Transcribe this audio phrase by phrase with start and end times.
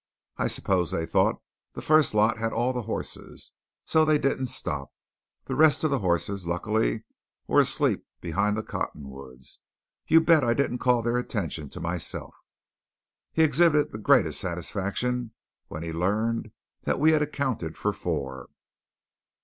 [0.37, 1.43] I suppose they thought
[1.73, 3.55] the first lot had all the hosses, and
[3.87, 4.91] so they didn't stop.
[5.45, 7.03] The rest of the hosses, luckily,
[7.45, 9.59] was asleep behind the cottonwoods.
[10.07, 12.33] You bet I didn't call their attention to myself."
[13.31, 15.33] He exhibited the greatest satisfaction
[15.67, 16.49] when he learned
[16.81, 18.49] that we had accounted for four.